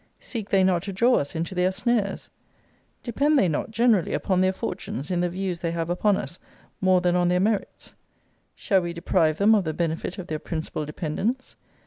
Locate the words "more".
6.81-7.01